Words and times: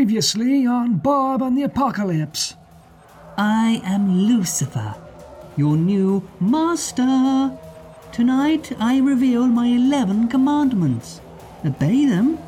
Previously 0.00 0.66
on 0.66 0.96
Bob 0.96 1.42
and 1.42 1.58
the 1.58 1.64
Apocalypse. 1.64 2.54
I 3.36 3.82
am 3.84 4.10
Lucifer, 4.26 4.94
your 5.58 5.76
new 5.76 6.26
master. 6.40 7.54
Tonight 8.10 8.72
I 8.80 8.96
reveal 9.00 9.46
my 9.46 9.66
eleven 9.66 10.26
commandments. 10.26 11.20
Obey 11.66 12.06
them 12.06 12.38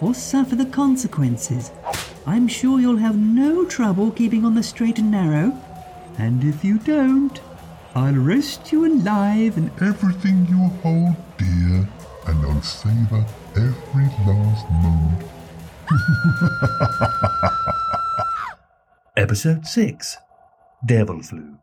or 0.00 0.14
suffer 0.14 0.56
the 0.56 0.64
consequences. 0.64 1.70
I'm 2.26 2.48
sure 2.48 2.80
you'll 2.80 2.96
have 2.96 3.18
no 3.18 3.66
trouble 3.66 4.10
keeping 4.10 4.46
on 4.46 4.54
the 4.54 4.62
straight 4.62 4.98
and 4.98 5.10
narrow. 5.10 5.52
And 6.16 6.42
if 6.42 6.64
you 6.64 6.78
don't, 6.78 7.38
I'll 7.94 8.14
roast 8.14 8.72
you 8.72 8.86
alive 8.86 9.58
and 9.58 9.70
everything 9.82 10.46
you 10.48 10.70
hold 10.80 11.16
dear, 11.36 11.86
and 12.26 12.46
I'll 12.46 12.62
savor 12.62 13.26
every 13.54 14.08
last 14.24 14.70
moment. 14.70 15.24
Episode 19.16 19.66
6 19.66 20.16
Devil 20.86 21.22
Flu. 21.22 21.56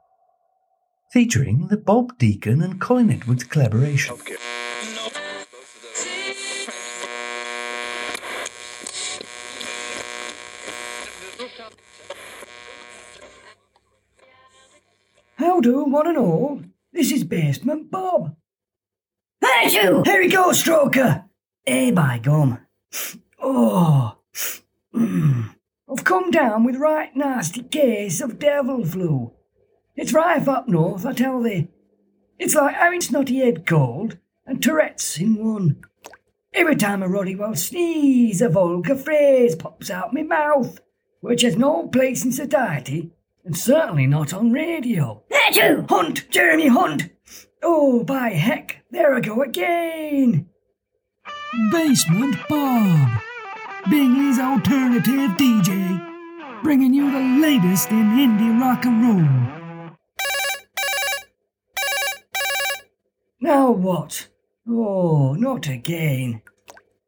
Featuring 1.12 1.68
the 1.68 1.78
Bob 1.78 2.18
Deaken 2.18 2.62
and 2.62 2.80
Colin 2.82 3.12
Edwards 3.12 3.44
collaboration. 3.44 4.16
How 15.36 15.62
do 15.62 15.84
one 15.86 16.08
and 16.08 16.18
all? 16.18 16.62
This 16.92 17.12
is 17.12 17.24
Basement 17.24 17.90
Bob. 17.90 18.36
Thank 19.42 19.74
you! 19.74 20.04
Here 20.06 20.20
we 20.20 20.28
go, 20.28 20.50
Stroker. 20.50 21.26
Hey, 21.66 21.92
by 21.92 22.20
gum. 22.20 22.60
Oh. 23.42 24.18
Mm. 24.94 25.56
I've 25.92 26.04
come 26.04 26.30
down 26.30 26.64
with 26.64 26.76
right 26.76 27.16
nasty 27.16 27.64
case 27.64 28.22
of 28.22 28.38
devil 28.38 28.86
flu. 28.86 29.34
It's 29.96 30.14
rife 30.14 30.48
up 30.48 30.68
north, 30.68 31.06
I 31.06 31.14
tell 31.14 31.42
thee. 31.42 31.70
It's 32.38 32.56
like 32.56 32.76
having 32.76 33.02
snotty 33.02 33.40
head 33.40 33.66
cold 33.66 34.18
and 34.46 34.62
Tourette's 34.62 35.20
in 35.20 35.36
one. 35.36 35.82
Every 36.54 36.76
time 36.76 37.04
a 37.04 37.08
roddy 37.08 37.36
well 37.36 37.56
sneeze, 37.56 38.42
a 38.42 38.50
vulgar 38.50 38.96
phrase 38.96 39.56
pops 39.56 39.92
out 39.92 40.14
my 40.14 40.24
mouth, 40.24 40.80
which 41.22 41.44
has 41.44 41.56
no 41.56 41.88
place 41.88 42.26
in 42.26 42.32
society, 42.32 43.12
and 43.46 43.56
certainly 43.56 44.08
not 44.08 44.34
on 44.34 44.52
radio. 44.52 45.22
Thank 45.30 45.58
you! 45.58 45.86
Hunt, 45.88 46.30
Jeremy 46.32 46.68
Hunt! 46.68 47.10
Oh, 47.62 48.04
by 48.04 48.30
heck, 48.30 48.84
there 48.90 49.14
I 49.14 49.20
go 49.20 49.44
again! 49.44 50.50
Basement 51.72 52.36
Bob, 52.48 53.22
Bingley's 53.90 54.40
alternative 54.40 55.32
DJ, 55.32 56.62
bringing 56.62 56.94
you 56.94 57.12
the 57.12 57.42
latest 57.42 57.90
in 57.90 58.06
indie 58.18 58.62
rock 58.62 58.86
and 58.86 59.02
roll. 59.02 59.96
Now 63.42 63.72
what? 63.72 64.28
Oh, 64.68 65.34
not 65.34 65.68
again. 65.68 66.44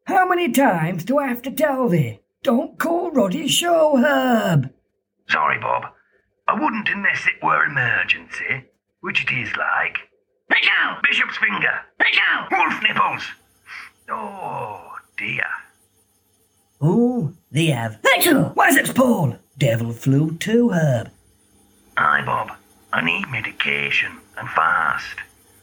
How 0.06 0.26
many 0.26 0.50
times 0.50 1.04
do 1.04 1.18
I 1.18 1.28
have 1.28 1.42
to 1.42 1.52
tell 1.52 1.88
thee? 1.88 2.18
Don't 2.42 2.76
call 2.78 3.12
Roddy 3.12 3.46
Show, 3.46 3.96
Herb. 3.98 4.72
Sorry, 5.28 5.60
Bob. 5.60 5.84
I 6.48 6.54
wouldn't 6.60 6.88
unless 6.88 7.26
it 7.28 7.40
were 7.44 7.64
emergency, 7.64 8.64
which 9.00 9.22
it 9.22 9.32
is 9.32 9.54
like. 9.56 9.98
Pick 10.50 10.68
out! 10.80 11.00
Bishop's 11.04 11.36
finger! 11.36 11.80
Pick 12.00 12.18
out! 12.28 12.50
Wolf 12.50 12.82
nipples! 12.82 13.22
Oh, 14.10 14.96
dear. 15.16 15.46
Oh, 16.82 17.32
they 17.52 17.66
have. 17.66 18.00
Thank 18.02 18.24
you! 18.24 18.52
Wazzock's 18.56 18.92
Paul. 18.92 19.36
Devil 19.56 19.92
flu 19.92 20.36
too, 20.38 20.70
Herb. 20.70 21.10
Aye, 21.96 22.22
Bob. 22.26 22.50
I 22.92 23.02
need 23.04 23.28
medication, 23.30 24.12
and 24.36 24.48
fast. 24.50 25.14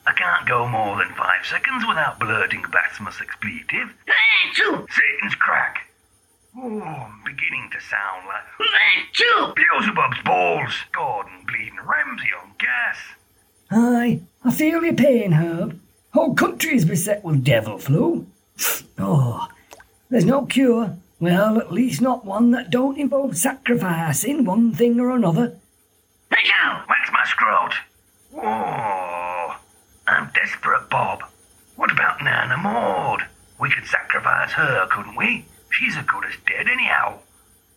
I 0.07 0.13
can't 0.13 0.47
go 0.47 0.67
more 0.67 0.97
than 0.97 1.13
five 1.15 1.45
seconds 1.45 1.83
without 1.87 2.19
blurting 2.19 2.63
a 2.65 2.69
blasphemous 2.69 3.19
expletive. 3.21 3.93
You! 4.57 4.87
Satan's 4.89 5.35
crack. 5.35 5.89
Oh, 6.57 6.81
I'm 6.81 7.21
beginning 7.25 7.69
to 7.73 7.81
sound 7.81 8.25
like 8.25 9.19
you! 9.19 9.53
Beelzebub's 9.55 10.23
balls. 10.23 10.73
Gordon 10.93 11.45
bleeding 11.45 11.77
Ramsay 11.85 12.29
on 12.41 12.51
gas. 12.57 12.97
Aye, 13.71 14.21
I 14.43 14.51
feel 14.51 14.83
your 14.83 14.93
pain, 14.95 15.33
Herb. 15.33 15.79
Whole 16.13 16.33
country's 16.33 16.85
beset 16.85 17.23
with 17.23 17.43
devil 17.43 17.77
flu. 17.77 18.25
Oh, 19.01 19.47
there's 20.09 20.25
no 20.25 20.45
cure. 20.45 20.97
Well, 21.19 21.59
at 21.59 21.71
least 21.71 22.01
not 22.01 22.25
one 22.25 22.51
that 22.51 22.69
don't 22.69 22.97
involve 22.97 23.37
sacrificing 23.37 24.45
one 24.45 24.71
thing 24.73 24.99
or 24.99 25.11
another. 25.11 25.57
Pick 26.29 26.45
out! 26.63 26.87
Wax 26.87 27.09
my 27.11 27.25
scrot. 27.25 27.73
Oh, 28.35 29.59
I'm 30.07 30.31
desperate, 30.33 30.89
Bob. 30.89 31.23
What 31.75 31.91
about 31.91 32.23
Nana 32.23 32.57
Maud? 32.57 33.23
We 33.59 33.69
could 33.69 33.85
sacrifice 33.85 34.51
her, 34.53 34.87
couldn't 34.89 35.17
we? 35.17 35.45
She's 35.71 35.97
as 35.97 36.05
good 36.05 36.23
as 36.25 36.35
dead 36.47 36.67
anyhow. 36.67 37.19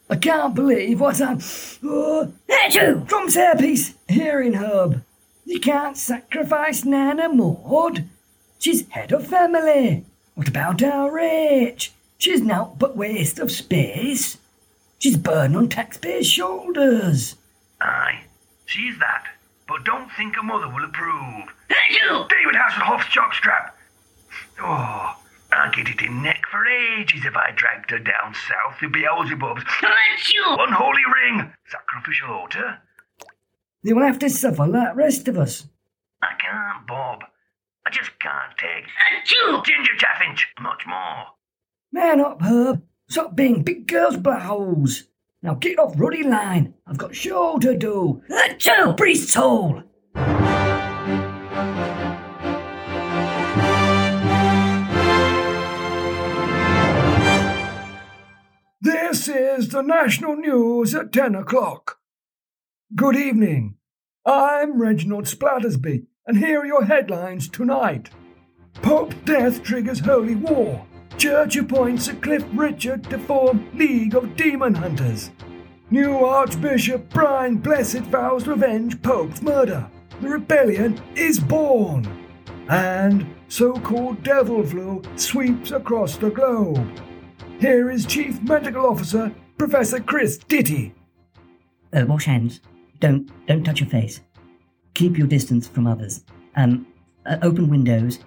I 0.09 0.17
can't 0.17 0.55
believe 0.55 1.01
what 1.01 1.21
I'm. 1.21 1.41
Oh, 1.83 2.33
Thank 2.47 2.75
you! 2.75 3.03
drums 3.07 3.35
hairpiece, 3.37 3.95
hearing 4.09 4.55
Herb. 4.55 5.03
You 5.45 5.59
can't 5.59 5.97
sacrifice 5.97 6.85
Nana 6.85 7.29
Maud. 7.29 8.05
She's 8.59 8.89
head 8.91 9.11
of 9.13 9.27
family. 9.27 10.05
What 10.35 10.49
about 10.49 10.83
our 10.83 11.19
age? 11.19 11.93
She's 12.23 12.41
nought 12.41 12.79
but 12.79 12.97
waste 12.97 13.41
of 13.41 13.51
space. 13.51 14.39
She's 15.01 15.17
burden 15.17 15.57
on 15.57 15.69
taxpayers' 15.69 16.31
shoulders. 16.31 17.35
Aye, 17.81 18.21
she's 18.65 18.97
that. 19.01 19.25
But 19.67 19.83
don't 19.83 20.09
think 20.13 20.37
her 20.37 20.43
mother 20.45 20.69
will 20.69 20.85
approve. 20.85 21.49
Thank 21.69 22.01
you! 22.01 22.25
David 22.31 22.55
Hasselhoff's 22.55 23.07
jockstrap. 23.07 23.71
Oh, 24.63 25.17
I'd 25.51 25.75
get 25.75 25.89
it 25.89 26.01
in 26.01 26.23
neck 26.23 26.45
for 26.49 26.65
ages 26.65 27.25
if 27.25 27.35
I 27.37 27.51
dragged 27.57 27.91
her 27.91 27.99
down 27.99 28.37
south 28.49 28.79
to 28.79 28.89
Beelzebub's 28.89 29.65
Thank 29.81 30.33
you! 30.33 30.45
unholy 30.61 31.03
ring. 31.25 31.53
Sacrificial 31.73 32.31
altar? 32.31 32.79
They 33.83 33.93
will 33.93 34.07
have 34.07 34.21
to 34.21 34.31
suffer 34.31 34.69
like 34.69 34.95
rest 34.95 35.27
of 35.27 35.37
us. 35.39 35.67
I 36.23 36.35
can't, 36.39 36.87
Bob. 36.87 37.25
I 37.85 37.91
just 37.91 38.17
can't 38.21 38.57
take 38.59 38.85
Thank 39.11 39.29
you! 39.33 39.61
ginger 39.67 39.97
chaffinch 39.99 40.47
much 40.61 40.87
more. 40.87 41.27
Man 41.95 42.21
up, 42.21 42.41
Herb. 42.41 42.83
Stop 43.11 43.37
being 43.37 43.63
big 43.63 43.87
girls' 43.87 44.17
blowholes. 44.17 45.05
Now 45.43 45.55
get 45.55 45.79
off 45.79 45.93
ruddy 45.97 46.23
line. 46.23 46.73
I've 46.87 46.97
got 46.97 47.15
show 47.15 47.59
to 47.59 47.77
do. 47.77 48.23
You! 48.31 48.95
Priest's 48.97 49.35
hole. 49.35 49.83
This 58.81 59.29
is 59.29 59.69
the 59.69 59.83
national 59.83 60.37
news 60.37 60.95
at 60.95 61.13
10 61.13 61.35
o'clock. 61.35 61.99
Good 62.95 63.17
evening. 63.17 63.77
I'm 64.25 64.81
Reginald 64.81 65.25
Splattersby, 65.25 66.07
and 66.27 66.39
here 66.39 66.61
are 66.61 66.67
your 66.67 66.87
headlines 66.87 67.51
tonight. 67.51 68.09
Pope's 68.77 69.17
death 69.27 69.63
triggers 69.63 70.01
holy 70.01 70.37
war. 70.37 70.87
Church 71.19 71.57
appoints 71.57 72.09
a 72.09 72.15
Cliff 72.15 72.45
Richard 72.53 73.05
to 73.11 73.19
form 73.19 73.69
League 73.75 74.15
of 74.15 74.37
Demon 74.37 74.75
Hunters. 74.75 75.31
New 75.91 76.25
Archbishop 76.25 77.09
Brian 77.11 77.59
Blessed 77.59 78.05
vows 78.11 78.47
revenge 78.47 79.01
Pope's 79.03 79.43
murder. 79.43 79.89
The 80.21 80.29
rebellion 80.29 81.01
is 81.15 81.39
born. 81.39 82.07
And 82.69 83.35
so 83.49 83.75
called 83.75 84.23
devil 84.23 84.65
flu 84.65 85.03
sweeps 85.17 85.71
across 85.71 86.17
the 86.17 86.31
globe. 86.31 87.01
Here 87.61 87.91
is 87.91 88.07
Chief 88.07 88.43
Medical 88.43 88.87
Officer 88.87 89.33
Professor 89.59 90.01
Chris 90.01 90.39
Ditty. 90.39 90.95
Uh, 91.93 92.07
wash 92.09 92.25
hands. 92.25 92.61
Don't 92.99 93.31
don't 93.47 93.63
touch 93.63 93.81
your 93.81 93.89
face. 93.91 94.21
Keep 94.95 95.19
your 95.19 95.27
distance 95.27 95.69
from 95.69 95.87
others. 95.87 96.25
Um, 96.57 96.87
uh, 97.27 97.37
open 97.43 97.69
windows. 97.69 98.19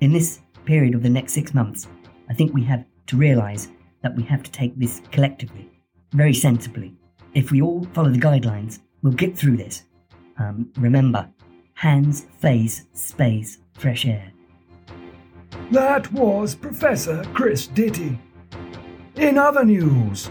In 0.00 0.12
this 0.12 0.40
period 0.66 0.94
of 0.94 1.02
the 1.02 1.08
next 1.08 1.32
six 1.32 1.54
months, 1.54 1.88
I 2.28 2.34
think 2.34 2.52
we 2.52 2.64
have 2.64 2.84
to 3.06 3.16
realise 3.16 3.68
that 4.02 4.14
we 4.14 4.22
have 4.24 4.42
to 4.42 4.50
take 4.50 4.76
this 4.78 5.00
collectively, 5.12 5.70
very 6.12 6.34
sensibly. 6.34 6.94
If 7.34 7.50
we 7.50 7.62
all 7.62 7.84
follow 7.94 8.10
the 8.10 8.18
guidelines, 8.18 8.80
we'll 9.02 9.12
get 9.12 9.36
through 9.38 9.56
this. 9.56 9.84
Um, 10.38 10.70
remember, 10.76 11.28
hands, 11.74 12.26
face, 12.40 12.84
space, 12.92 13.58
fresh 13.74 14.04
air. 14.04 14.32
That 15.70 16.12
was 16.12 16.54
Professor 16.54 17.24
Chris 17.32 17.66
Ditty. 17.66 18.18
In 19.16 19.38
other 19.38 19.64
news, 19.64 20.30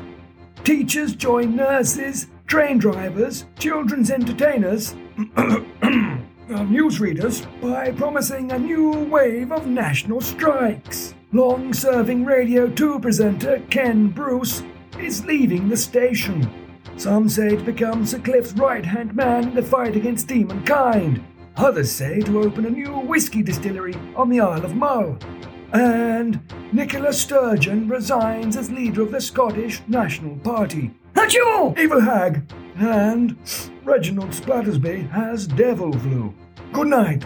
teachers 0.64 1.16
join 1.16 1.56
nurses, 1.56 2.28
train 2.48 2.78
drivers, 2.78 3.46
children's 3.58 4.12
entertainers, 4.12 4.96
Uh, 6.48 6.60
newsreaders 6.60 7.44
by 7.60 7.92
promising 7.92 8.52
a 8.52 8.60
new 8.60 8.92
wave 9.06 9.52
of 9.52 9.66
national 9.66 10.22
strikes. 10.22 11.16
Long 11.32 11.74
serving 11.74 12.24
Radio 12.24 12.70
2 12.70 13.00
presenter 13.00 13.64
Ken 13.72 14.10
Bruce 14.10 14.62
is 15.00 15.26
leaving 15.26 15.68
the 15.68 15.76
station. 15.76 16.48
Some 16.98 17.30
say 17.30 17.56
to 17.56 17.64
become 17.64 18.06
Sir 18.06 18.20
Cliff's 18.20 18.54
right 18.54 18.86
hand 18.86 19.16
man 19.16 19.46
in 19.46 19.56
the 19.56 19.64
fight 19.64 19.96
against 19.96 20.28
demonkind. 20.28 21.24
Others 21.58 21.92
say 21.92 22.20
to 22.22 22.44
open 22.44 22.68
a 22.68 22.70
new 22.70 22.94
whiskey 23.00 23.42
distillery 23.42 23.96
on 24.16 24.30
the 24.30 24.40
Isle 24.40 24.66
of 24.66 24.76
Mull. 24.76 25.18
And 25.74 26.40
Nicola 26.72 27.12
Sturgeon 27.12 27.90
resigns 27.90 28.56
as 28.56 28.70
leader 28.70 29.02
of 29.02 29.12
the 29.12 29.20
Scottish 29.20 29.82
National 29.88 30.36
Party. 30.36 30.92
Achoo! 31.26 31.76
Evil 31.80 32.02
Hag. 32.02 32.44
And 32.76 33.36
Reginald 33.84 34.30
Splattersby 34.30 35.10
has 35.10 35.48
devil 35.48 35.92
flu. 35.92 36.36
Good 36.72 36.90
night. 36.90 37.26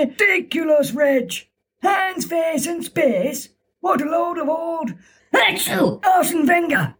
Ridiculous, 0.00 0.90
Reg! 0.90 1.32
Hands, 1.82 2.24
face, 2.24 2.66
and 2.66 2.84
space? 2.84 3.50
What 3.78 4.02
a 4.02 4.06
load 4.06 4.38
of 4.38 4.48
old 4.48 4.94
Achoo! 5.32 6.04
Arsene 6.04 6.46
Wenger! 6.48 6.96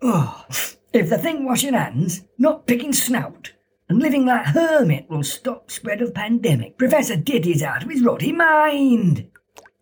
Oh, 0.00 0.46
if 0.94 1.10
the 1.10 1.18
thing 1.18 1.44
washing 1.44 1.74
hands, 1.74 2.22
not 2.38 2.66
picking 2.66 2.94
snout, 2.94 3.52
and 3.94 4.02
living 4.02 4.26
like 4.26 4.46
hermit 4.46 5.08
will 5.08 5.22
stop 5.22 5.70
spread 5.70 6.02
of 6.02 6.12
pandemic, 6.12 6.76
Professor 6.76 7.14
Diddy's 7.14 7.62
out 7.62 7.84
of 7.84 7.90
his 7.90 8.02
rotty 8.02 8.32
mind. 8.32 9.30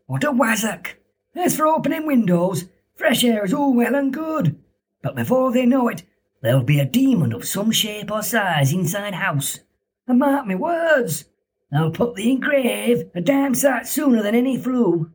What 0.05 0.23
a 0.23 0.31
wazzock! 0.31 0.89
As 1.35 1.57
for 1.57 1.67
opening 1.67 2.07
windows, 2.07 2.67
fresh 2.95 3.25
air 3.25 3.43
is 3.43 3.55
all 3.55 3.73
well 3.73 3.95
and 3.95 4.13
good, 4.13 4.61
but 5.01 5.17
before 5.17 5.51
they 5.51 5.65
know 5.65 5.89
it, 5.89 6.03
there'll 6.43 6.63
be 6.63 6.79
a 6.79 6.85
demon 6.85 7.33
of 7.33 7.47
some 7.47 7.71
shape 7.71 8.11
or 8.11 8.23
size 8.23 8.75
inside 8.75 9.15
house. 9.15 9.61
And 10.07 10.19
mark 10.19 10.47
me 10.47 10.57
words, 10.57 11.25
they'll 11.71 11.91
put 11.91 12.15
thee 12.15 12.33
in 12.33 12.41
grave 12.41 13.11
a 13.15 13.23
damn 13.23 13.55
sight 13.55 13.87
sooner 13.87 14.23
than 14.23 14.35
any 14.35 14.59
flu. 14.59 15.11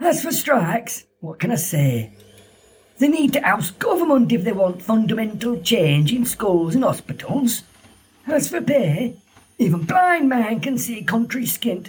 As 0.00 0.22
for 0.22 0.32
strikes, 0.32 1.04
what 1.20 1.38
can 1.38 1.50
I 1.50 1.56
say? 1.56 2.14
They 2.96 3.08
need 3.08 3.34
to 3.34 3.46
oust 3.46 3.78
government 3.78 4.32
if 4.32 4.42
they 4.42 4.52
want 4.52 4.80
fundamental 4.80 5.60
change 5.60 6.14
in 6.14 6.24
schools 6.24 6.74
and 6.74 6.84
hospitals. 6.84 7.64
As 8.26 8.48
for 8.48 8.60
pay, 8.60 9.16
even 9.58 9.82
blind 9.84 10.28
man 10.28 10.60
can 10.60 10.78
see 10.78 11.02
country 11.02 11.44
skint. 11.44 11.88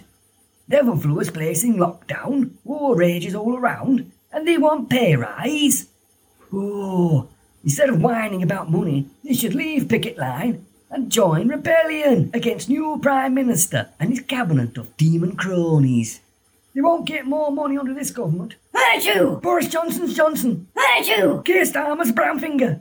Devil 0.69 0.97
flu 0.97 1.19
is 1.19 1.29
placing 1.29 1.75
lockdown, 1.75 2.51
war 2.63 2.95
rages 2.95 3.35
all 3.35 3.55
around, 3.55 4.11
and 4.31 4.47
they 4.47 4.57
want 4.57 4.89
pay 4.89 5.15
rise. 5.15 5.87
Oh, 6.51 7.27
instead 7.63 7.89
of 7.89 8.01
whining 8.01 8.41
about 8.41 8.71
money, 8.71 9.07
they 9.23 9.33
should 9.33 9.53
leave 9.53 9.89
picket 9.89 10.17
line 10.17 10.65
and 10.89 11.11
join 11.11 11.47
rebellion 11.47 12.29
against 12.33 12.69
new 12.69 12.99
Prime 13.01 13.33
Minister 13.33 13.89
and 13.99 14.09
his 14.09 14.21
cabinet 14.21 14.77
of 14.77 14.95
demon 14.97 15.35
cronies. 15.35 16.21
They 16.73 16.81
won't 16.81 17.05
get 17.07 17.25
more 17.25 17.51
money 17.51 17.77
under 17.77 17.93
this 17.93 18.11
government. 18.11 18.55
Achoo! 18.73 19.41
Boris 19.41 19.67
Johnson's 19.67 20.15
Johnson. 20.15 20.67
Achoo! 20.75 21.43
Keir 21.45 21.63
Starmer's 21.63 22.11
Brownfinger. 22.11 22.79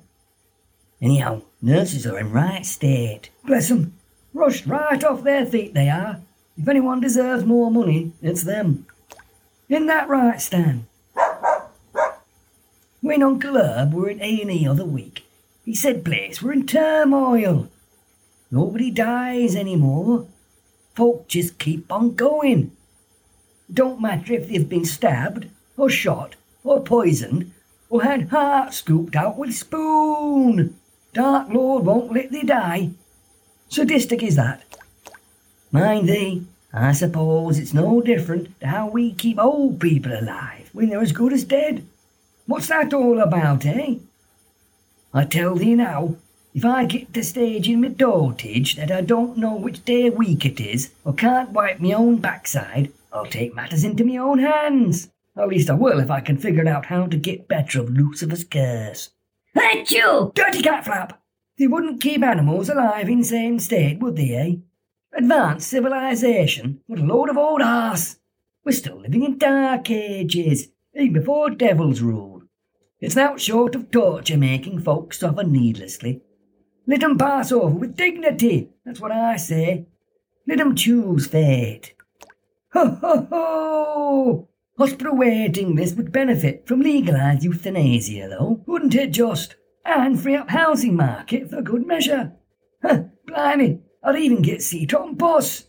Anyhow, 1.00 1.42
nurses 1.62 2.06
are 2.06 2.18
in 2.18 2.32
right 2.32 2.66
state. 2.66 3.30
Bless 3.46 3.70
'em. 3.70 3.94
Rushed 4.34 4.66
right 4.66 5.02
off 5.04 5.22
their 5.22 5.46
feet, 5.46 5.72
they 5.74 5.88
are. 5.88 6.20
If 6.56 6.68
anyone 6.68 7.00
deserves 7.00 7.44
more 7.44 7.70
money, 7.70 8.12
it's 8.20 8.42
them. 8.42 8.86
In 9.68 9.86
that 9.86 10.08
right, 10.08 10.40
Stan? 10.40 10.86
When 13.00 13.22
Uncle 13.22 13.56
Herb 13.56 13.94
were 13.94 14.10
in 14.10 14.20
A&E 14.20 14.66
other 14.66 14.84
week, 14.84 15.24
he 15.64 15.74
said 15.74 16.04
place 16.04 16.42
were 16.42 16.52
in 16.52 16.66
turmoil. 16.66 17.68
Nobody 18.50 18.90
dies 18.90 19.56
anymore. 19.56 20.26
Folk 20.94 21.26
just 21.26 21.58
keep 21.58 21.90
on 21.90 22.14
going. 22.14 22.72
Don't 23.72 24.00
matter 24.00 24.34
if 24.34 24.48
they've 24.48 24.68
been 24.68 24.84
stabbed, 24.84 25.46
or 25.76 25.88
shot, 25.88 26.36
or 26.62 26.82
poisoned, 26.82 27.50
or 27.88 28.02
had 28.02 28.28
heart 28.28 28.74
scooped 28.74 29.16
out 29.16 29.38
with 29.38 29.54
spoon. 29.54 30.76
Dark 31.14 31.50
Lord 31.50 31.84
won't 31.84 32.12
let 32.12 32.30
thee 32.30 32.42
die. 32.42 32.90
Sadistic 33.68 34.22
is 34.22 34.36
that. 34.36 34.62
Mind 35.70 36.08
thee, 36.08 36.46
I 36.72 36.92
suppose 36.92 37.58
it's 37.58 37.74
no 37.74 38.00
different 38.00 38.58
to 38.60 38.66
how 38.66 38.88
we 38.88 39.12
keep 39.12 39.38
old 39.38 39.78
people 39.78 40.12
alive 40.12 40.70
when 40.72 40.88
they're 40.88 41.02
as 41.02 41.12
good 41.12 41.34
as 41.34 41.44
dead. 41.44 41.86
What's 42.46 42.68
that 42.68 42.94
all 42.94 43.20
about, 43.20 43.66
eh? 43.66 43.96
I 45.12 45.24
tell 45.24 45.54
thee 45.54 45.74
now, 45.74 46.16
if 46.54 46.64
I 46.64 46.86
get 46.86 47.12
to 47.12 47.22
stage 47.22 47.68
in 47.68 47.82
my 47.82 47.88
dotage 47.88 48.76
that 48.76 48.90
I 48.90 49.02
don't 49.02 49.36
know 49.36 49.54
which 49.54 49.84
day 49.84 50.06
of 50.06 50.14
week 50.14 50.46
it 50.46 50.60
is, 50.60 50.92
or 51.04 51.12
can't 51.12 51.50
wipe 51.50 51.78
my 51.78 51.92
own 51.92 52.16
backside, 52.18 52.90
I'll 53.12 53.26
take 53.26 53.54
matters 53.54 53.84
into 53.84 54.04
my 54.04 54.16
own 54.16 54.38
hands. 54.38 55.10
At 55.36 55.48
least 55.48 55.68
I 55.68 55.74
will 55.74 56.00
if 56.00 56.10
I 56.10 56.20
can 56.20 56.38
figure 56.38 56.66
out 56.66 56.86
how 56.86 57.06
to 57.06 57.16
get 57.18 57.48
better 57.48 57.80
of 57.80 57.90
Lucifer's 57.90 58.44
curse. 58.44 59.10
Achoo! 59.56 60.32
Dirty 60.34 60.62
cat 60.62 60.84
flap! 60.84 61.22
They 61.58 61.66
wouldn't 61.66 62.00
keep 62.00 62.22
animals 62.22 62.68
alive 62.68 63.08
in 63.08 63.22
same 63.22 63.58
state, 63.58 63.98
would 64.00 64.16
they, 64.16 64.34
eh? 64.34 64.54
Advanced 65.16 65.68
civilization? 65.68 66.80
What 66.86 67.00
a 67.00 67.04
load 67.04 67.28
of 67.28 67.36
old 67.36 67.60
arse! 67.60 68.16
We're 68.64 68.72
still 68.72 69.00
living 69.00 69.24
in 69.24 69.38
dark 69.38 69.90
ages, 69.90 70.68
even 70.94 71.12
before 71.12 71.50
devils 71.50 72.00
ruled. 72.00 72.44
It's 73.00 73.16
now 73.16 73.36
short 73.36 73.74
of 73.74 73.90
torture 73.90 74.38
making 74.38 74.80
folks 74.80 75.18
suffer 75.18 75.42
needlessly. 75.42 76.22
Let 76.86 77.02
'em 77.02 77.18
pass 77.18 77.52
over 77.52 77.74
with 77.74 77.96
dignity, 77.96 78.70
that's 78.84 79.00
what 79.00 79.12
I 79.12 79.36
say. 79.36 79.86
Let 80.46 80.60
'em 80.60 80.74
choose 80.74 81.26
fate. 81.26 81.94
Ho 82.72 82.86
ho 82.88 83.26
ho! 83.30 84.48
Hospital 84.78 85.14
waiting 85.14 85.76
lists 85.76 85.96
would 85.96 86.12
benefit 86.12 86.66
from 86.66 86.80
legalised 86.80 87.44
euthanasia, 87.44 88.26
though, 88.28 88.62
wouldn't 88.66 88.94
it 88.94 89.10
just? 89.10 89.54
And 89.84 90.18
free 90.18 90.34
up 90.34 90.48
housing 90.48 90.96
market 90.96 91.50
for 91.50 91.60
good 91.60 91.86
measure. 91.86 92.32
Huh, 92.82 93.04
blimey, 93.26 93.80
I'd 94.02 94.16
even 94.16 94.40
get 94.40 94.62
seat 94.62 94.94
on 94.94 95.14
bus. 95.14 95.66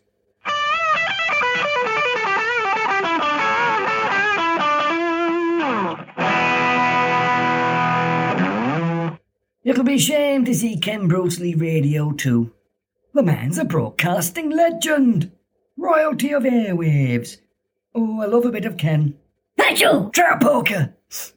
It'll 9.66 9.84
be 9.84 9.96
a 9.96 10.00
shame 10.00 10.46
to 10.46 10.54
see 10.54 10.78
Ken 10.78 11.10
Bruce 11.10 11.40
leave 11.40 11.60
radio 11.60 12.12
too. 12.14 12.54
The 13.14 13.24
man's 13.24 13.58
a 13.58 13.66
broadcasting 13.66 14.50
legend. 14.50 15.32
Royalty 15.78 16.32
of 16.32 16.44
airwaves. 16.44 17.38
Oh, 17.96 18.22
I 18.22 18.26
love 18.26 18.46
a 18.46 18.52
bit 18.52 18.66
of 18.66 18.78
Ken. 18.78 19.16
Achoo! 19.60 20.12
Trout 20.12 20.42
poker! 20.42 20.96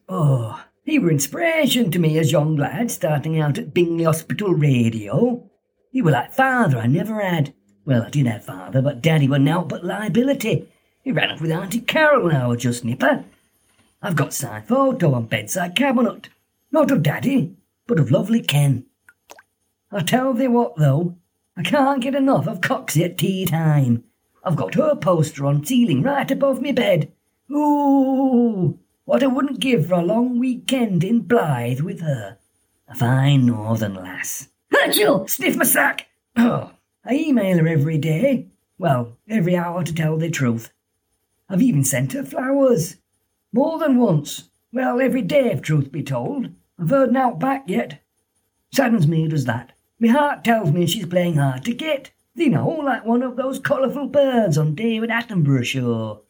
Oh, 0.09 0.63
he 0.85 0.99
were 0.99 1.11
inspiration 1.11 1.91
to 1.91 1.99
me 1.99 2.19
as 2.19 2.33
young 2.33 2.57
lad 2.57 2.91
starting 2.91 3.39
out 3.41 3.59
at 3.59 3.75
Bingley 3.75 4.05
Hospital 4.05 4.55
Radio. 4.55 5.51
He 5.91 6.01
were 6.01 6.13
like 6.13 6.33
father 6.33 6.79
I 6.79 6.87
never 6.87 7.21
had. 7.21 7.53
Well, 7.85 8.03
I 8.03 8.11
did 8.11 8.27
have 8.27 8.45
father, 8.45 8.83
but 8.83 9.03
daddy 9.03 9.29
were 9.29 9.39
naught 9.39 9.69
but 9.69 9.85
liability. 9.85 10.69
He 11.03 11.13
ran 11.13 11.31
off 11.31 11.41
with 11.41 11.53
Auntie 11.53 11.81
Carol 11.81 12.29
now, 12.29 12.55
just 12.55 12.85
nipper. 12.85 13.25
I've 14.03 14.17
got 14.17 14.33
signed 14.33 14.67
photo 14.67 15.15
on 15.15 15.27
bedside 15.27 15.77
cabinet. 15.77 16.29
Not 16.73 16.91
of 16.91 17.03
daddy, 17.03 17.57
but 17.87 17.99
of 17.99 18.11
lovely 18.11 18.41
Ken. 18.43 18.87
I 19.93 20.03
tell 20.03 20.33
thee 20.33 20.49
what, 20.49 20.77
though, 20.77 21.17
I 21.57 21.63
can't 21.63 22.03
get 22.03 22.15
enough 22.15 22.47
of 22.49 22.61
Coxie 22.61 23.05
at 23.05 23.19
tea 23.19 23.47
time. 23.47 24.05
I've 24.47 24.55
got 24.55 24.75
her 24.75 24.95
poster 24.95 25.45
on 25.45 25.67
ceiling 25.67 26.05
right 26.05 26.31
above 26.31 26.63
me 26.63 26.71
bed. 26.71 27.11
Ooh, 27.51 28.79
what 29.05 29.25
I 29.25 29.27
wouldn't 29.27 29.59
give 29.59 29.89
for 29.89 29.95
a 29.95 30.05
long 30.05 30.39
weekend 30.39 31.03
in 31.03 31.23
Blythe 31.23 31.81
with 31.81 32.01
her. 32.01 32.39
A 32.87 32.95
fine 32.95 33.47
northern 33.47 33.95
lass. 33.95 34.49
Achoo! 34.73 35.29
Sniff 35.29 35.57
my 35.57 35.65
sack. 35.65 36.07
Oh, 36.37 36.71
I 37.05 37.15
email 37.15 37.59
her 37.59 37.67
every 37.67 37.99
day. 37.99 38.47
Well, 38.79 39.17
every 39.29 39.57
hour 39.57 39.83
to 39.83 39.93
tell 39.93 40.17
the 40.17 40.31
truth. 40.31 40.71
I've 41.49 41.63
even 41.63 41.83
sent 41.83 42.13
her 42.13 42.23
flowers. 42.23 42.99
More 43.53 43.81
than 43.81 43.99
once. 43.99 44.49
Well, 44.73 45.01
every 45.01 45.23
day, 45.23 45.51
if 45.51 45.61
truth 45.61 45.91
be 45.91 46.05
told. 46.05 46.51
I've 46.79 46.91
heard 46.91 47.13
naught 47.13 47.41
back 47.41 47.65
yet. 47.67 48.01
Saddens 48.73 49.09
me, 49.09 49.27
does 49.27 49.47
that. 49.47 49.73
My 49.99 50.09
heart 50.09 50.45
tells 50.45 50.71
me 50.71 50.87
she's 50.87 51.07
playing 51.07 51.35
hard 51.35 51.65
to 51.65 51.75
get. 51.75 52.13
You 52.39 52.51
know, 52.51 52.69
like 52.69 53.07
one 53.07 53.23
of 53.23 53.37
those 53.37 53.59
colourful 53.59 54.09
birds 54.09 54.59
on 54.59 54.75
David 54.75 55.09
Attenborough 55.09 55.65
show. 55.65 56.21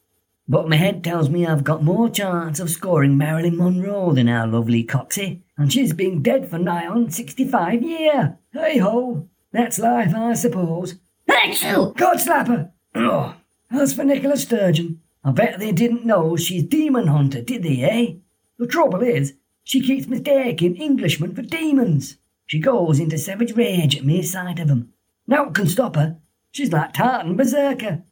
But 0.47 0.69
my 0.69 0.77
head 0.77 1.03
tells 1.03 1.29
me 1.29 1.45
I've 1.45 1.65
got 1.65 1.83
more 1.83 2.09
chance 2.09 2.61
of 2.61 2.71
scoring 2.71 3.19
Marilyn 3.19 3.57
Monroe 3.57 4.13
than 4.13 4.29
our 4.29 4.47
lovely 4.47 4.85
Coxie, 4.85 5.43
and 5.59 5.73
she's 5.73 5.93
been 5.93 6.23
dead 6.23 6.49
for 6.49 6.59
nigh 6.59 6.87
on 6.87 7.11
sixty-five 7.11 7.83
year. 7.83 8.39
Hey 8.53 8.79
ho, 8.79 9.29
that's 9.51 9.81
life, 9.81 10.15
I 10.15 10.35
suppose. 10.35 10.95
Achoo! 11.29 11.97
God 11.97 12.19
slapper! 12.19 12.71
Oh, 12.95 13.35
as 13.73 13.93
for 13.93 14.05
Nicola 14.05 14.37
Sturgeon, 14.37 15.01
I 15.25 15.33
bet 15.33 15.59
they 15.59 15.73
didn't 15.73 16.07
know 16.07 16.37
she's 16.37 16.63
demon 16.63 17.09
hunter, 17.09 17.43
did 17.43 17.65
they, 17.65 17.83
eh? 17.83 18.15
The 18.59 18.69
trouble 18.69 19.03
is, 19.03 19.35
she 19.65 19.81
keeps 19.81 20.07
mistaking 20.07 20.81
Englishmen 20.81 21.35
for 21.35 21.43
demons. 21.43 22.17
She 22.47 22.61
goes 22.61 23.01
into 23.01 23.19
savage 23.19 23.57
rage 23.57 23.97
at 23.97 24.05
mere 24.05 24.23
sight 24.23 24.61
of 24.61 24.71
'em. 24.71 24.93
Now 25.27 25.51
can 25.51 25.67
stop 25.67 25.97
her. 25.97 26.19
She's 26.53 26.73
like 26.73 26.93
Tartan 26.93 27.37
Berserker. 27.37 28.03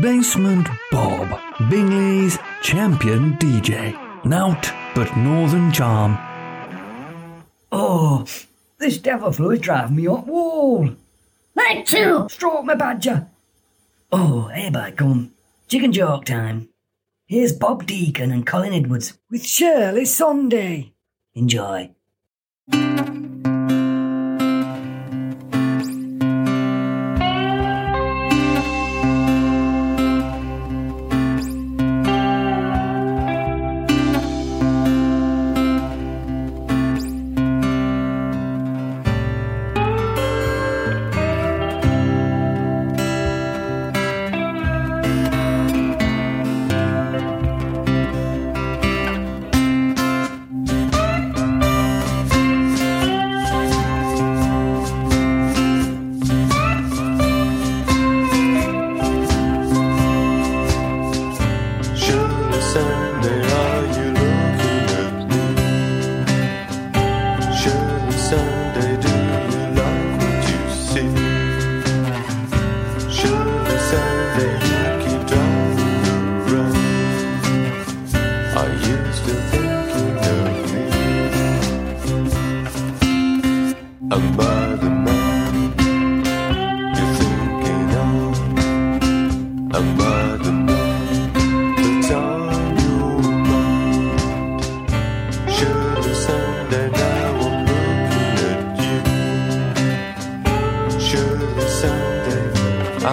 Basement 0.00 0.68
Bob, 0.90 1.40
Bingley's 1.68 2.38
champion 2.62 3.34
DJ. 3.34 3.96
Nout 4.24 4.72
but 4.94 5.16
Northern 5.16 5.72
Charm. 5.72 6.18
Oh, 7.72 8.26
this 8.78 8.98
devil 8.98 9.32
flu 9.32 9.50
is 9.50 9.60
driving 9.60 9.96
me 9.96 10.06
up 10.06 10.26
wall. 10.26 10.90
Achoo! 11.56 12.30
Stroke 12.30 12.64
my 12.64 12.74
badger. 12.74 13.26
Oh, 14.10 14.48
here 14.48 14.72
I 14.74 14.90
come. 14.90 15.32
Chicken 15.68 15.92
joke 15.92 16.24
time. 16.24 16.68
Here's 17.26 17.52
Bob 17.52 17.86
Deaken 17.86 18.32
and 18.32 18.44
Colin 18.44 18.72
Edwards 18.72 19.18
with 19.30 19.46
Shirley 19.46 20.04
Sunday. 20.04 20.94
Enjoy. 21.34 21.90
Surely 62.72 63.09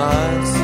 I 0.10 0.57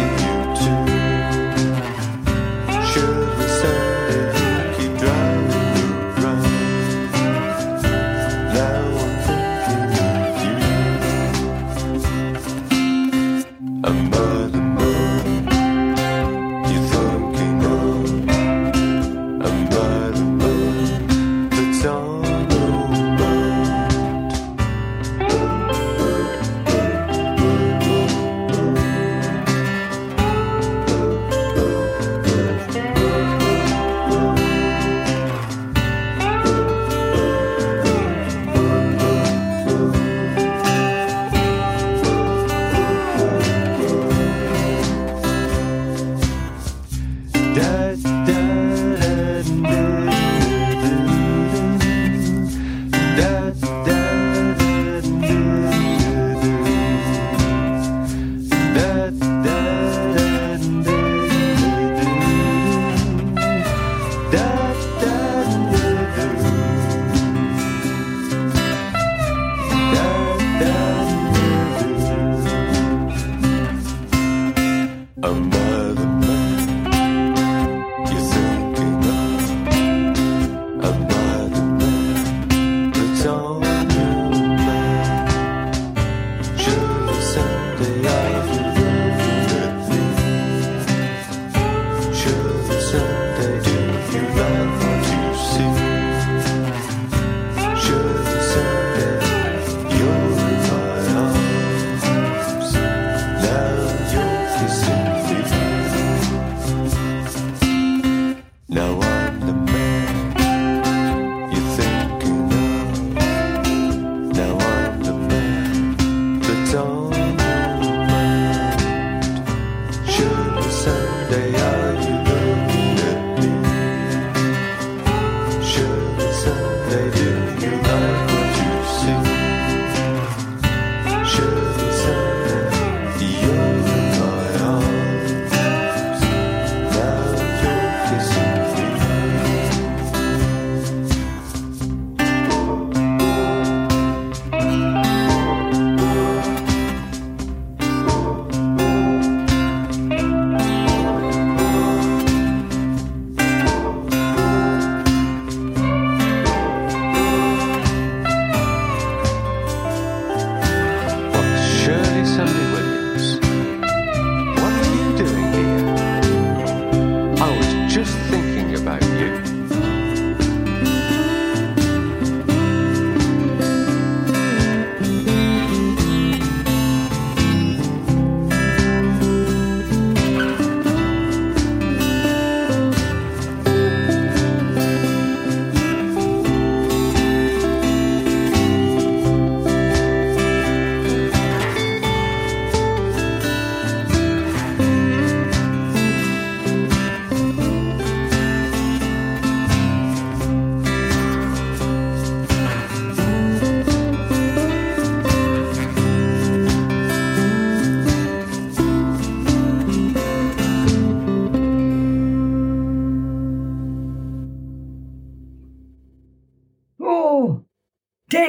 day 121.29 121.82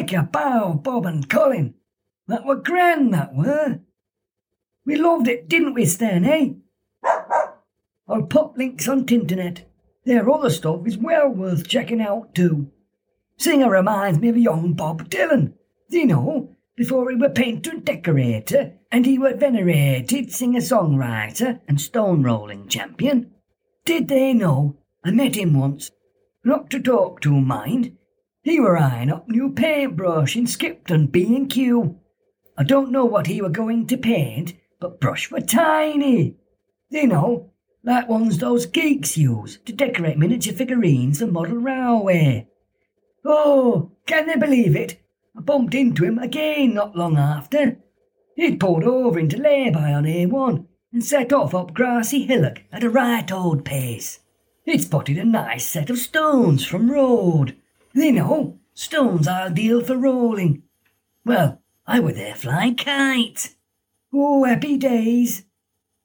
Take 0.05 0.13
your 0.13 0.25
bow, 0.25 0.75
Bob 0.75 1.07
and 1.07 1.27
Colin. 1.31 1.77
That 2.29 2.45
were 2.45 2.57
grand, 2.57 3.15
that 3.15 3.35
were. 3.35 3.81
We 4.85 4.97
loved 4.97 5.29
it, 5.29 5.49
didn't 5.49 5.73
we, 5.73 5.87
Stan, 5.87 6.27
eh? 6.27 6.51
I'll 8.07 8.25
pop 8.25 8.59
links 8.59 8.87
on 8.87 9.07
Tinternet. 9.07 9.63
Their 10.05 10.31
other 10.31 10.51
stuff 10.51 10.87
is 10.87 10.99
well 10.99 11.31
worth 11.31 11.67
checking 11.67 12.03
out, 12.03 12.35
too. 12.35 12.71
Singer 13.39 13.71
reminds 13.71 14.19
me 14.19 14.29
of 14.29 14.37
young 14.37 14.75
Bob 14.75 15.09
Dylan. 15.09 15.55
You 15.89 16.05
know, 16.05 16.55
before 16.77 17.11
he 17.11 17.17
were 17.17 17.31
painter 17.31 17.71
and 17.71 17.83
decorator, 17.83 18.75
and 18.93 19.07
he 19.07 19.19
were 19.19 19.35
venerated 19.35 20.31
singer-songwriter 20.31 21.61
and 21.67 21.81
stone-rolling 21.81 22.69
champion. 22.69 23.31
Did 23.87 24.09
they 24.09 24.35
know? 24.35 24.77
I 25.03 25.13
met 25.13 25.35
him 25.35 25.59
once. 25.59 25.93
Not 26.45 26.69
to 26.73 26.79
talk 26.79 27.23
to, 27.23 27.31
mind. 27.41 27.97
He 28.45 28.61
were 28.61 28.77
eyeing 28.77 29.11
up 29.11 29.27
new 29.27 29.53
paintbrush 29.53 30.37
in 30.37 30.47
Skipton 30.47 31.07
B&Q. 31.07 31.99
I 32.59 32.63
don't 32.63 32.93
know 32.93 33.07
what 33.07 33.27
he 33.27 33.41
were 33.41 33.49
going 33.49 33.87
to 33.87 33.97
paint, 33.97 34.53
but 34.79 35.01
brush 35.01 35.31
were 35.31 35.41
tiny. 35.41 36.37
You 36.91 37.07
know, 37.07 37.53
like 37.83 38.07
ones 38.07 38.37
those 38.37 38.67
geeks 38.67 39.17
use 39.17 39.59
to 39.65 39.73
decorate 39.73 40.19
miniature 40.19 40.53
figurines 40.53 41.23
and 41.23 41.33
model 41.33 41.57
railway. 41.57 42.47
Oh, 43.25 43.93
can 44.05 44.27
they 44.27 44.37
believe 44.37 44.77
it? 44.77 45.03
I 45.35 45.41
bumped 45.41 45.75
into 45.75 46.05
him 46.05 46.19
again 46.19 46.75
not 46.75 46.95
long 46.95 47.17
after. 47.17 47.79
He'd 48.37 48.61
pulled 48.61 48.85
over 48.85 49.19
into 49.19 49.39
lay-by 49.39 49.95
on 49.95 50.05
A1 50.05 50.67
and 50.93 51.03
set 51.03 51.33
off 51.33 51.55
up 51.55 51.73
grassy 51.73 52.27
hillock 52.27 52.61
at 52.71 52.85
a 52.85 52.91
right 52.91 53.33
old 53.33 53.65
pace. 53.65 54.21
He'd 54.67 54.83
spotted 54.83 55.17
a 55.17 55.25
nice 55.25 55.67
set 55.67 55.89
of 55.89 55.97
stones 55.97 56.67
from 56.67 56.91
road. 56.91 57.57
You 57.97 58.11
know, 58.11 58.59
stones 58.75 59.29
are 59.29 59.47
ideal 59.47 59.81
for 59.81 59.97
rolling. 59.97 60.65
Well, 61.25 61.63
I 61.87 62.01
were 62.01 62.13
there 62.13 62.35
flying 62.35 62.75
kite. 62.75 63.55
Oh, 64.13 64.43
happy 64.43 64.77
days. 64.77 65.45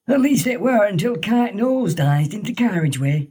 At 0.06 0.20
least 0.20 0.46
it 0.46 0.60
were 0.60 0.84
until 0.84 1.16
kite 1.16 1.56
nosedived 1.56 2.32
into 2.32 2.54
carriageway. 2.54 3.30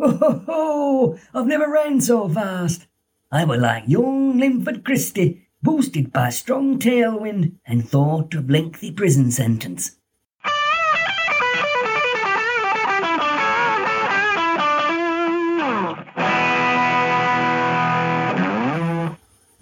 Oh, 0.00 0.16
ho, 0.16 0.42
ho, 0.46 1.18
I've 1.32 1.46
never 1.46 1.70
ran 1.70 2.00
so 2.00 2.28
fast. 2.28 2.88
I 3.30 3.44
were 3.44 3.56
like 3.56 3.84
young 3.86 4.36
Linford 4.36 4.84
Christie, 4.84 5.46
boosted 5.62 6.12
by 6.12 6.30
strong 6.30 6.80
tailwind 6.80 7.52
and 7.64 7.88
thought 7.88 8.34
of 8.34 8.50
lengthy 8.50 8.90
prison 8.90 9.30
sentence. 9.30 9.92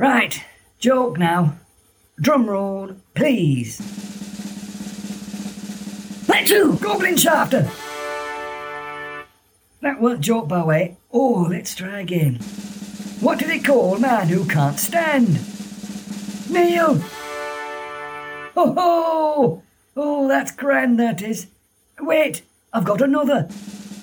Right, 0.00 0.42
joke 0.78 1.18
now. 1.18 1.58
Drum 2.18 2.48
roll, 2.48 2.96
please. 3.14 3.76
That's 6.26 6.50
you. 6.50 6.78
Goblin 6.80 7.18
shafter! 7.18 7.70
That 9.82 10.00
weren't 10.00 10.22
joke 10.22 10.48
by 10.48 10.60
the 10.60 10.64
way. 10.64 10.96
Oh, 11.12 11.46
let's 11.50 11.74
try 11.74 12.00
again. 12.00 12.36
What 13.20 13.40
do 13.40 13.44
they 13.44 13.58
call 13.58 13.98
man 13.98 14.28
who 14.28 14.46
can't 14.46 14.80
stand? 14.80 15.38
Neil! 16.48 16.98
Oh 18.56 18.72
ho! 18.72 19.62
Oh, 19.98 20.28
that's 20.28 20.52
grand, 20.52 20.98
that 20.98 21.20
is. 21.20 21.48
Wait, 22.00 22.40
I've 22.72 22.86
got 22.86 23.02
another. 23.02 23.50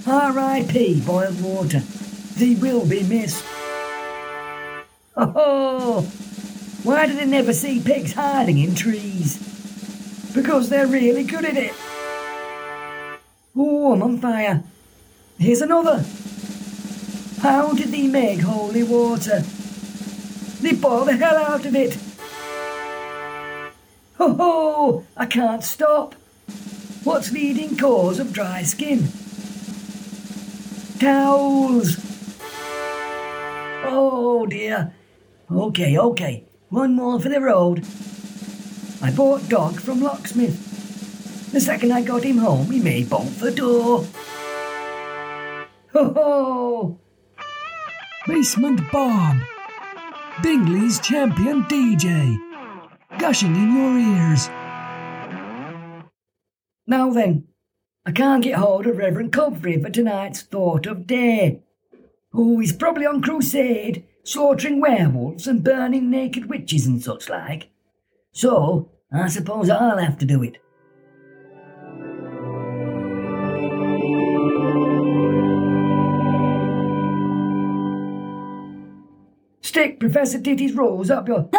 R.I.P. 0.06 1.02
boiled 1.02 1.42
water. 1.42 1.80
Thee 2.38 2.54
will 2.54 2.86
be 2.86 3.02
missed. 3.02 3.44
Oh! 5.19 6.01
Why 6.84 7.08
do 7.08 7.13
they 7.13 7.25
never 7.25 7.51
see 7.51 7.82
pigs 7.82 8.13
hiding 8.13 8.60
in 8.60 8.75
trees? 8.75 9.38
Because 10.36 10.69
they're 10.69 10.86
really 10.86 11.23
good 11.23 11.43
at 11.43 11.58
it. 11.58 11.73
Oh, 13.56 13.93
I'm 13.93 14.03
on 14.03 14.19
fire. 14.19 14.63
Here's 15.39 15.62
another. 15.62 16.06
How 17.41 17.73
did 17.73 17.88
they 17.89 18.08
make 18.08 18.41
holy 18.41 18.84
water? 18.84 19.39
They 20.62 20.73
boil 20.73 21.06
the 21.06 21.17
hell 21.17 21.38
out 21.38 21.65
of 21.65 21.75
it. 21.75 21.97
Ho 24.17 24.34
ho! 24.34 25.06
I 25.15 25.25
can't 25.25 25.63
stop. 25.63 26.13
What's 27.03 27.32
the 27.32 27.39
leading 27.39 27.75
cause 27.75 28.19
of 28.19 28.34
dry 28.34 28.62
skin? 28.62 29.08
Towels. 30.99 31.97
Oh 33.84 34.45
dear. 34.47 34.93
Okay, 35.50 35.98
okay. 35.98 36.44
One 36.70 36.94
more 36.94 37.20
for 37.20 37.30
the 37.30 37.40
road. 37.40 37.86
I 39.02 39.12
bought 39.12 39.48
dog 39.48 39.80
from 39.80 40.02
locksmith. 40.02 41.52
The 41.54 41.62
second 41.62 41.94
I 41.94 42.02
got 42.02 42.24
him 42.24 42.38
home, 42.38 42.70
he 42.70 42.82
made 42.82 43.10
bolt 43.10 43.34
the 43.40 43.52
door. 43.52 44.06
Ho 45.94 46.14
ho! 46.14 47.00
Basement 48.28 48.82
Bob. 48.92 49.38
Bingley's 50.44 51.00
champion 51.00 51.64
DJ. 51.64 52.38
Gushing 53.18 53.56
in 53.56 53.74
your 53.74 53.98
ears. 53.98 54.50
Now 56.86 57.10
then, 57.12 57.48
I 58.06 58.12
can't 58.12 58.44
get 58.44 58.56
hold 58.56 58.86
of 58.86 58.98
Reverend 58.98 59.32
Comfrey 59.32 59.82
for 59.82 59.90
tonight's 59.90 60.42
thought 60.42 60.86
of 60.86 61.08
day. 61.08 61.62
Oh, 62.34 62.60
he's 62.60 62.74
probably 62.74 63.06
on 63.06 63.22
crusade, 63.22 64.04
slaughtering 64.28 64.82
werewolves 64.82 65.48
and 65.48 65.63
burning 65.63 66.10
naked 66.10 66.50
witches 66.50 66.86
and 66.86 67.02
such 67.02 67.30
like. 67.30 67.70
So, 68.34 68.92
I 69.12 69.30
suppose 69.30 69.70
I'll 69.70 69.98
have 69.98 70.18
to 70.18 70.26
do 70.26 70.44
it. 70.44 70.58
Stick 79.62 80.00
Professor 80.00 80.42
Titty's 80.42 80.74
rolls 80.74 81.10
up 81.10 81.30
your. 81.30 81.50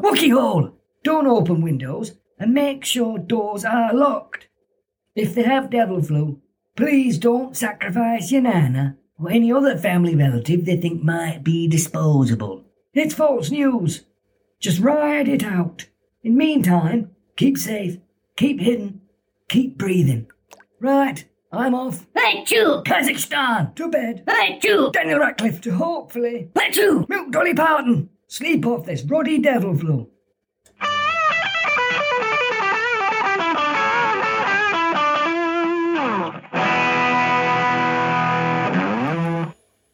Wookey 0.00 0.32
Hole! 0.32 0.74
Don't 1.04 1.26
open 1.26 1.60
windows 1.60 2.12
and 2.38 2.54
make 2.54 2.86
sure 2.86 3.18
doors 3.18 3.66
are 3.66 3.92
locked. 3.92 4.48
If 5.14 5.34
they 5.34 5.42
have 5.42 5.70
devil 5.70 6.00
flu, 6.00 6.40
please 6.74 7.18
don't 7.18 7.54
sacrifice 7.54 8.32
your 8.32 8.42
nana 8.42 8.96
or 9.18 9.30
any 9.30 9.52
other 9.52 9.76
family 9.76 10.14
relative 10.14 10.64
they 10.64 10.76
think 10.76 11.02
might 11.02 11.42
be 11.42 11.68
disposable. 11.68 12.64
It's 12.94 13.14
false 13.14 13.50
news. 13.50 14.04
Just 14.60 14.80
ride 14.80 15.28
it 15.28 15.44
out. 15.44 15.86
In 16.22 16.36
meantime, 16.36 17.10
keep 17.36 17.58
safe, 17.58 17.98
keep 18.36 18.60
hidden, 18.60 19.00
keep 19.48 19.78
breathing. 19.78 20.26
Right, 20.80 21.24
I'm 21.52 21.74
off. 21.74 22.06
You. 22.50 22.82
Kazakhstan, 22.86 23.74
to 23.76 23.88
bed. 23.88 24.24
You. 24.62 24.90
Daniel 24.92 25.20
Radcliffe 25.20 25.60
to 25.62 25.74
hopefully 25.74 26.50
you. 26.72 27.06
milk 27.08 27.30
Dolly 27.30 27.54
Parton. 27.54 28.10
Sleep 28.26 28.66
off 28.66 28.86
this 28.86 29.02
ruddy 29.02 29.38
devil 29.38 29.76
flu. 29.76 30.08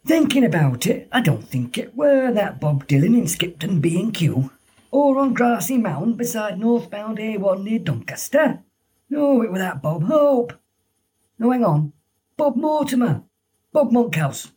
Thinking 0.07 0.45
about 0.45 0.87
it, 0.87 1.09
I 1.11 1.23
don't 1.23 1.49
think 1.49 1.79
it 1.79 1.97
were 1.97 2.31
that 2.31 2.61
Bob 2.61 2.87
Dylan 2.87 3.17
in 3.17 3.27
Skipton 3.27 3.81
B&Q, 3.81 4.51
or 4.91 5.19
on 5.19 5.33
Grassy 5.33 5.79
Mound 5.79 6.19
beside 6.19 6.61
northbound 6.61 7.17
A1 7.17 7.65
near 7.65 7.79
Doncaster. 7.79 8.63
No, 9.09 9.43
it 9.43 9.51
were 9.51 9.59
that 9.59 9.81
Bob 9.81 10.05
Hope. 10.05 10.53
No, 11.39 11.51
hang 11.51 11.65
on. 11.65 11.95
Bob 12.37 12.55
Mortimer. 12.55 13.23
Bob 13.73 13.93
Monkhouse. 13.93 14.53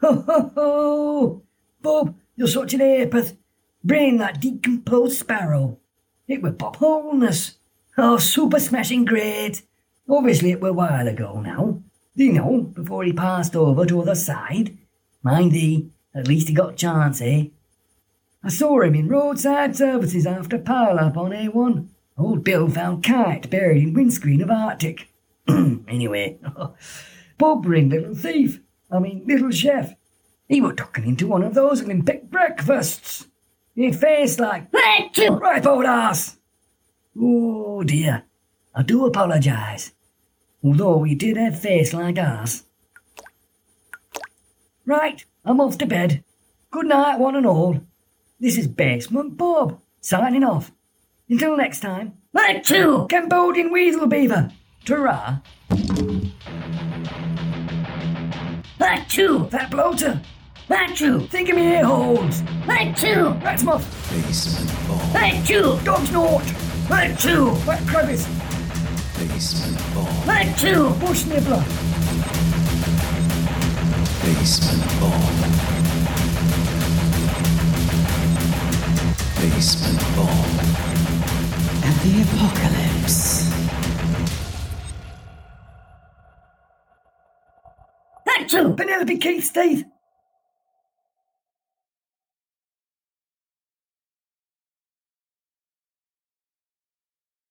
Ho, 0.00 0.24
ho, 0.26 0.52
ho! 0.54 1.42
Bob, 1.82 2.16
you're 2.34 2.48
such 2.48 2.72
an 2.72 2.80
apeth. 2.80 3.36
Brain 3.84 4.16
like 4.16 4.40
decomposed 4.40 5.18
sparrow. 5.18 5.78
It 6.26 6.40
were 6.42 6.50
Bob 6.50 6.76
Holness. 6.76 7.58
Oh, 7.98 8.16
super 8.16 8.58
smashing 8.58 9.04
great. 9.04 9.62
Obviously, 10.08 10.52
it 10.52 10.62
were 10.62 10.70
a 10.70 10.72
while 10.72 11.06
ago 11.06 11.40
now. 11.40 11.82
You 12.14 12.32
know, 12.32 12.60
before 12.74 13.04
he 13.04 13.12
passed 13.12 13.56
over 13.56 13.86
to 13.86 14.02
other 14.02 14.14
side? 14.14 14.76
Mind 15.22 15.52
thee, 15.52 15.90
at 16.14 16.28
least 16.28 16.48
he 16.48 16.54
got 16.54 16.74
a 16.74 16.76
chance, 16.76 17.22
eh? 17.22 17.46
I 18.44 18.48
saw 18.48 18.80
him 18.82 18.94
in 18.94 19.08
roadside 19.08 19.76
services 19.76 20.26
after 20.26 20.58
pile 20.58 20.98
up 20.98 21.16
on 21.16 21.30
A1. 21.30 21.86
Old 22.18 22.44
Bill 22.44 22.68
found 22.68 23.02
kite 23.02 23.48
buried 23.48 23.82
in 23.82 23.94
windscreen 23.94 24.42
of 24.42 24.50
Arctic. 24.50 25.08
anyway, 25.48 26.38
Bob 27.38 27.64
ring 27.64 27.88
little 27.88 28.14
thief. 28.14 28.60
I 28.90 28.98
mean, 28.98 29.24
little 29.26 29.50
chef. 29.50 29.94
He 30.48 30.60
were 30.60 30.74
tucking 30.74 31.06
into 31.06 31.26
one 31.26 31.42
of 31.42 31.54
those 31.54 31.82
Olympic 31.82 32.30
breakfasts. 32.30 33.26
He'd 33.74 33.98
face 33.98 34.38
like 34.38 34.70
ripe 34.72 35.66
old 35.66 35.86
ass. 35.86 36.36
Oh 37.18 37.82
dear, 37.84 38.24
I 38.74 38.82
do 38.82 39.06
apologise. 39.06 39.92
Although 40.64 41.02
he 41.02 41.14
did 41.14 41.36
have 41.36 41.58
face 41.58 41.92
like 41.92 42.18
ass. 42.18 42.64
Right, 44.86 45.24
I'm 45.44 45.60
off 45.60 45.78
to 45.78 45.86
bed. 45.86 46.22
Good 46.70 46.86
night, 46.86 47.18
one 47.18 47.36
and 47.36 47.46
all. 47.46 47.80
This 48.40 48.56
is 48.56 48.66
Basement 48.66 49.36
Bob, 49.36 49.80
signing 50.00 50.44
off. 50.44 50.72
Until 51.28 51.56
next 51.56 51.80
time, 51.80 52.14
Achoo! 52.36 53.08
Cambodian 53.08 53.70
Weasel 53.72 54.06
Beaver. 54.06 54.50
Ta-ra. 54.84 55.38
Achoo! 58.80 59.50
Fat 59.50 59.70
bloater. 59.70 60.20
Achoo! 60.68 61.28
Think 61.28 61.50
of 61.50 61.56
me 61.56 61.74
ear 61.74 61.84
holes. 61.84 62.42
Achoo! 62.66 63.42
Rat's 63.42 63.62
muff. 63.62 63.84
Basement 64.10 64.88
ball, 64.88 64.98
Achoo! 65.20 65.84
Dog's 65.84 66.08
snort. 66.08 66.44
Achoo! 66.88 67.66
Wet 67.66 67.86
crevice. 67.86 68.41
Basement 70.26 70.56
ball, 70.56 70.94
Achoo! 70.94 71.00
Bush 71.00 71.24
nibbler. 71.26 71.64
basement 74.22 75.00
ball. 75.00 75.28
Basement 79.40 80.00
ball. 80.16 80.44
And 81.84 81.96
the 82.02 82.12
apocalypse. 82.22 83.50
Achoo! 88.28 88.76
Penelope 88.76 89.18
Keith, 89.18 89.52
teeth. 89.52 89.84